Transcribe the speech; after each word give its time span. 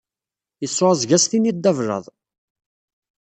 Yeɛɛuẓẓeg 0.61 1.09
ad 1.15 1.21
s-tiniḍ 1.23 1.57
d 1.59 1.65
ablaḍ. 1.71 2.05